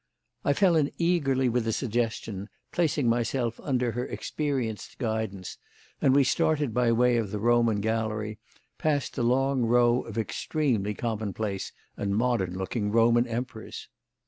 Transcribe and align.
I 0.43 0.53
fell 0.53 0.75
in 0.75 0.91
eagerly 0.97 1.47
with 1.47 1.65
the 1.65 1.71
suggestion, 1.71 2.49
placing 2.71 3.07
myself 3.07 3.59
under 3.61 3.91
her 3.91 4.03
experienced 4.07 4.97
guidance, 4.97 5.59
and 6.01 6.15
we 6.15 6.23
started 6.23 6.73
by 6.73 6.91
way 6.91 7.17
of 7.17 7.29
the 7.29 7.37
Roman 7.37 7.81
Gallery, 7.81 8.39
past 8.79 9.15
the 9.15 9.21
long 9.21 9.61
row 9.61 10.01
of 10.01 10.17
extremely 10.17 10.95
commonplace 10.95 11.71
and 11.97 12.15
modern 12.15 12.57
looking 12.57 12.91
Roman 12.91 13.27
Emperors. 13.27 13.89